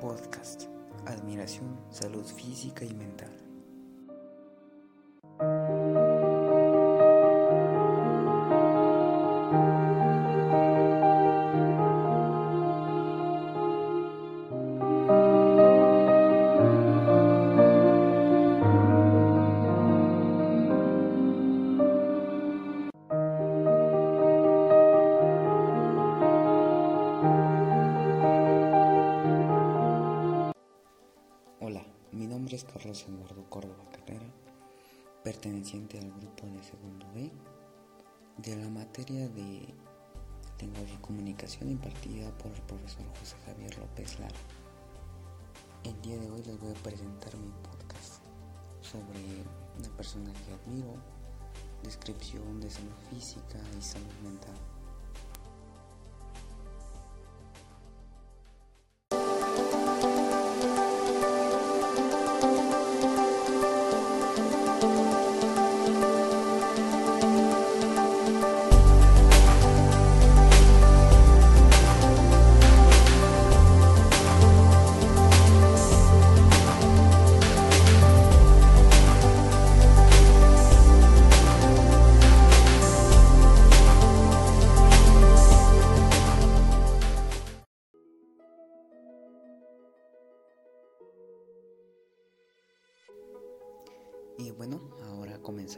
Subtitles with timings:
[0.00, 0.64] Podcast.
[1.06, 3.47] Admiración, salud física y mental.
[32.64, 34.26] Carlos Eduardo Córdoba Carrera,
[35.22, 37.30] perteneciente al grupo de segundo B
[38.38, 39.74] de la materia de
[40.60, 44.34] lenguaje y comunicación impartida por el profesor José Javier López Lara.
[45.84, 48.22] El día de hoy les voy a presentar mi podcast
[48.80, 49.20] sobre
[49.78, 50.94] una persona que admiro,
[51.82, 54.77] descripción de salud física y salud mental.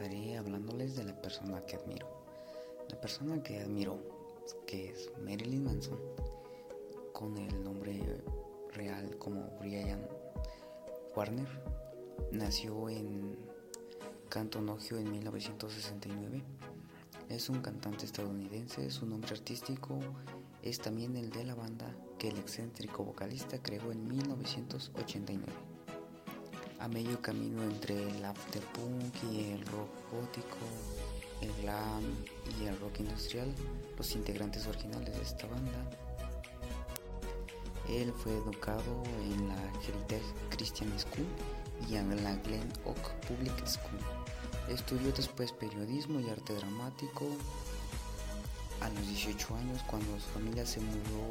[0.01, 2.07] Comenzaré hablándoles de la persona que admiro.
[2.89, 3.99] La persona que admiro,
[4.65, 5.99] que es Marilyn Manson,
[7.13, 8.23] con el nombre
[8.73, 10.07] real como Brian
[11.15, 11.47] Warner,
[12.31, 13.37] nació en
[14.29, 16.43] Canton, Ohio en 1969.
[17.29, 19.99] Es un cantante estadounidense, su nombre artístico
[20.63, 25.70] es también el de la banda que el excéntrico vocalista creó en 1989
[26.81, 30.57] a medio camino entre el afterpunk y el rock gótico,
[31.41, 32.03] el glam
[32.59, 33.53] y el rock industrial,
[33.97, 35.89] los integrantes originales de esta banda.
[37.87, 41.27] Él fue educado en la Heritage Christian School
[41.87, 43.99] y en la Glen Oak Public School.
[44.67, 47.27] Estudió después periodismo y arte dramático.
[48.81, 51.29] A los 18 años, cuando su familia se mudó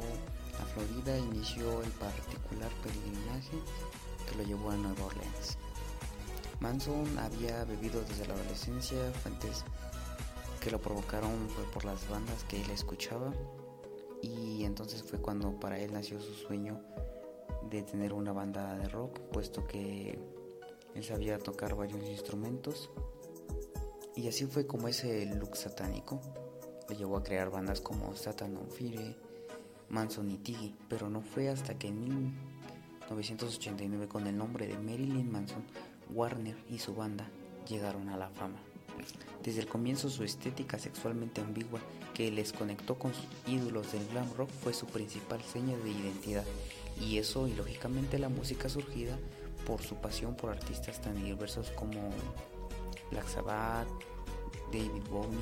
[0.61, 3.57] a Florida, inició el particular peregrinaje
[4.35, 5.57] lo llevó a Nueva Orleans.
[6.59, 9.63] Manson había bebido desde la adolescencia, fuentes
[10.59, 13.33] que lo provocaron fue por las bandas que él escuchaba
[14.21, 16.79] y entonces fue cuando para él nació su sueño
[17.69, 20.19] de tener una banda de rock, puesto que
[20.93, 22.91] él sabía tocar varios instrumentos
[24.15, 26.21] y así fue como ese look satánico
[26.91, 29.15] le llevó a crear bandas como Satan on Fire,
[29.89, 32.03] Manson y Tiggy, pero no fue hasta que en
[33.15, 35.63] 1989 con el nombre de Marilyn Manson,
[36.13, 37.27] Warner y su banda
[37.67, 38.57] llegaron a la fama.
[39.43, 41.79] Desde el comienzo su estética sexualmente ambigua
[42.13, 46.45] que les conectó con sus ídolos del glam rock fue su principal seña de identidad
[46.99, 49.17] y eso y lógicamente la música surgida
[49.65, 52.11] por su pasión por artistas tan diversos como
[53.11, 53.87] Black Sabbath,
[54.71, 55.37] David Bowie,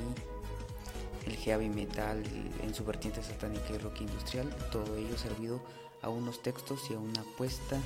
[1.26, 2.22] el heavy metal
[2.62, 5.60] en su vertiente satánica y rock industrial, todo ello servido
[6.02, 7.78] a unos textos y a una apuesta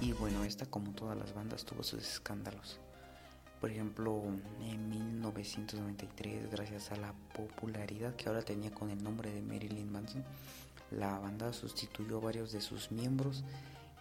[0.00, 2.80] y bueno, esta como todas las bandas tuvo sus escándalos.
[3.60, 4.20] Por ejemplo,
[4.60, 10.24] en 1993, gracias a la popularidad que ahora tenía con el nombre de Marilyn Manson,
[10.90, 13.44] la banda sustituyó a varios de sus miembros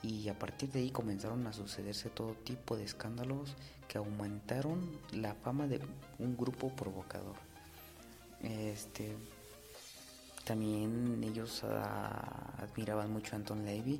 [0.01, 3.55] y a partir de ahí comenzaron a sucederse todo tipo de escándalos
[3.87, 4.81] que aumentaron
[5.11, 5.79] la fama de
[6.17, 7.35] un grupo provocador.
[8.41, 9.15] Este,
[10.43, 13.99] también ellos ah, admiraban mucho a Anton Levy,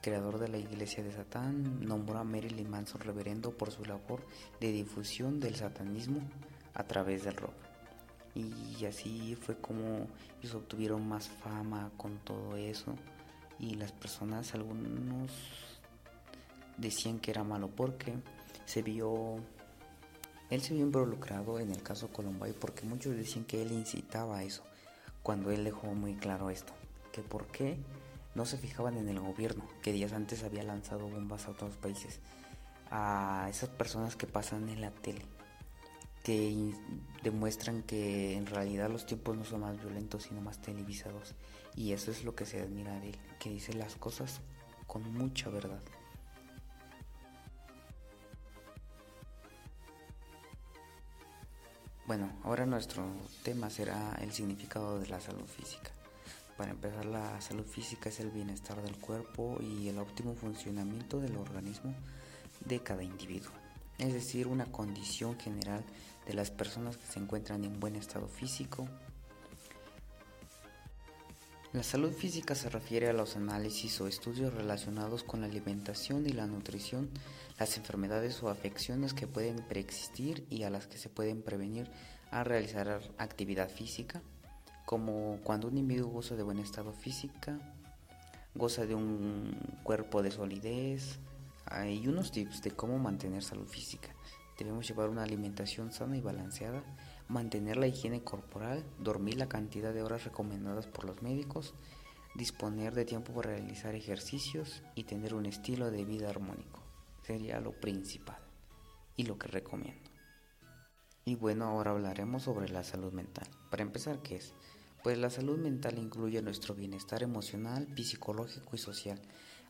[0.00, 4.26] creador de la Iglesia de Satán, nombró a Marilyn Manson reverendo por su labor
[4.60, 6.20] de difusión del satanismo
[6.74, 7.54] a través del rock.
[8.34, 10.08] Y así fue como
[10.40, 12.94] ellos obtuvieron más fama con todo eso.
[13.58, 15.30] Y las personas, algunos
[16.76, 18.14] decían que era malo porque
[18.64, 19.36] se vio,
[20.50, 24.44] él se vio involucrado en el caso Columbine porque muchos decían que él incitaba a
[24.44, 24.64] eso,
[25.22, 26.72] cuando él dejó muy claro esto,
[27.12, 27.78] que por qué
[28.34, 32.20] no se fijaban en el gobierno, que días antes había lanzado bombas a otros países,
[32.90, 35.22] a esas personas que pasan en la tele,
[36.22, 36.72] que
[37.22, 41.34] demuestran que en realidad los tiempos no son más violentos, sino más televisados.
[41.74, 44.40] Y eso es lo que se admira de él, que dice las cosas
[44.86, 45.80] con mucha verdad.
[52.12, 53.06] Bueno, ahora nuestro
[53.42, 55.92] tema será el significado de la salud física.
[56.58, 61.38] Para empezar, la salud física es el bienestar del cuerpo y el óptimo funcionamiento del
[61.38, 61.94] organismo
[62.66, 63.50] de cada individuo,
[63.96, 65.86] es decir, una condición general
[66.26, 68.86] de las personas que se encuentran en buen estado físico.
[71.72, 76.32] La salud física se refiere a los análisis o estudios relacionados con la alimentación y
[76.32, 77.08] la nutrición,
[77.58, 81.90] las enfermedades o afecciones que pueden preexistir y a las que se pueden prevenir
[82.30, 84.20] al realizar actividad física
[84.84, 87.58] como cuando un individuo goza de buen estado física,
[88.54, 91.18] goza de un cuerpo de solidez.
[91.64, 94.10] Hay unos tips de cómo mantener salud física.
[94.58, 96.82] Debemos llevar una alimentación sana y balanceada,
[97.32, 101.74] mantener la higiene corporal, dormir la cantidad de horas recomendadas por los médicos,
[102.34, 106.80] disponer de tiempo para realizar ejercicios y tener un estilo de vida armónico.
[107.22, 108.38] Sería lo principal
[109.16, 110.10] y lo que recomiendo.
[111.24, 113.48] Y bueno, ahora hablaremos sobre la salud mental.
[113.70, 114.54] Para empezar, ¿qué es?
[115.02, 119.20] Pues la salud mental incluye nuestro bienestar emocional, psicológico y social.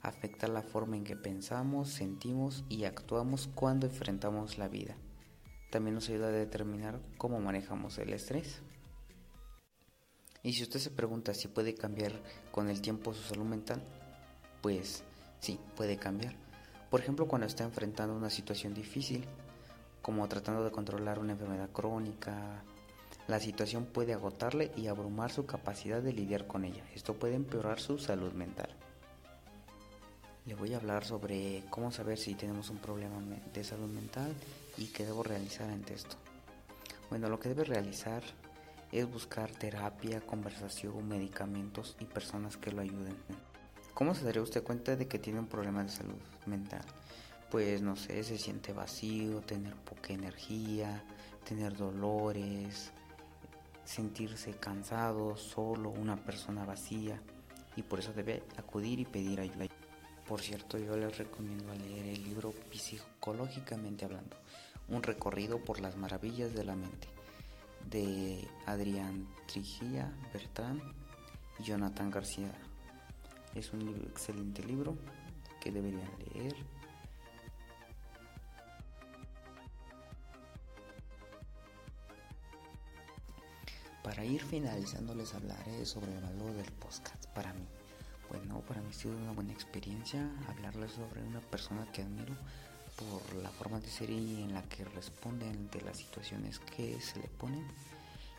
[0.03, 4.97] Afecta la forma en que pensamos, sentimos y actuamos cuando enfrentamos la vida.
[5.73, 8.61] También nos ayuda a determinar cómo manejamos el estrés.
[10.43, 12.13] Y si usted se pregunta si puede cambiar
[12.51, 13.83] con el tiempo su salud mental,
[14.61, 15.03] pues
[15.41, 16.35] sí, puede cambiar.
[16.91, 19.25] Por ejemplo, cuando está enfrentando una situación difícil,
[20.03, 22.63] como tratando de controlar una enfermedad crónica,
[23.27, 26.85] la situación puede agotarle y abrumar su capacidad de lidiar con ella.
[26.95, 28.72] Esto puede empeorar su salud mental.
[30.45, 33.17] Le voy a hablar sobre cómo saber si tenemos un problema
[33.55, 34.35] de salud mental
[34.77, 36.17] y qué debo realizar ante esto.
[37.11, 38.25] Bueno, lo que debe realizar
[38.91, 43.17] es buscar terapia, conversación, medicamentos y personas que lo ayuden.
[43.95, 46.85] ¿Cómo se daría usted cuenta de que tiene un problema de salud mental?
[47.49, 51.05] Pues no sé, se siente vacío, tener poca energía,
[51.49, 52.91] tener dolores,
[53.85, 57.23] sentirse cansado, solo, una persona vacía
[57.77, 59.67] y por eso debe acudir y pedir ayuda.
[60.33, 64.35] Por cierto, yo les recomiendo leer el libro Psicológicamente hablando,
[64.89, 67.07] un recorrido por las maravillas de la mente,
[67.91, 70.81] de Adrián Trigía Bertrán
[71.59, 72.51] y Jonathan García.
[73.55, 74.97] Es un excelente libro
[75.61, 76.57] que deberían leer
[84.03, 87.69] Para ir finalizando les hablaré sobre el valor del podcast para mí.
[88.33, 92.35] Bueno, para mí ha sido una buena experiencia hablarles sobre una persona que admiro
[92.97, 97.21] por la forma de ser y en la que responde ante las situaciones que se
[97.21, 97.67] le ponen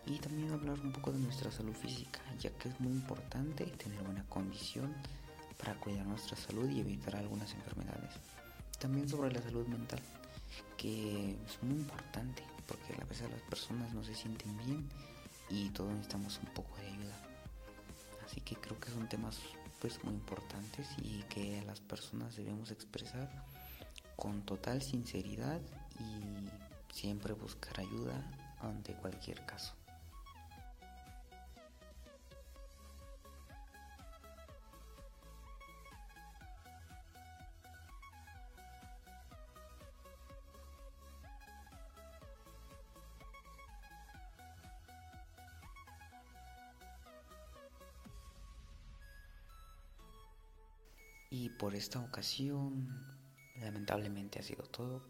[0.07, 4.01] y también hablar un poco de nuestra salud física, ya que es muy importante tener
[4.01, 4.95] buena condición
[5.59, 8.15] para cuidar nuestra salud y evitar algunas enfermedades.
[8.79, 9.99] También sobre la salud mental,
[10.75, 14.89] que es muy importante porque a veces las personas no se sienten bien
[15.51, 17.15] y todos necesitamos un poco de ayuda.
[18.25, 19.37] Así que creo que son temas
[19.83, 23.29] pues muy importantes y que las personas debemos expresar
[24.15, 25.59] con total sinceridad
[25.99, 28.31] y siempre buscar ayuda
[28.61, 29.73] ante cualquier caso.
[51.43, 52.87] Y por esta ocasión,
[53.59, 55.03] lamentablemente ha sido todo.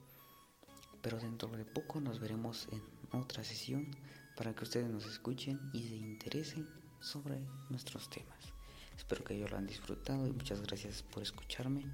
[1.03, 3.95] Pero dentro de poco nos veremos en otra sesión
[4.35, 6.67] para que ustedes nos escuchen y se interesen
[7.01, 8.51] sobre nuestros temas.
[8.97, 11.85] Espero que ellos lo han disfrutado y muchas gracias por escucharme.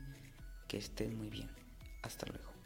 [0.69, 1.49] Que estén muy bien.
[2.01, 2.58] Hasta luego.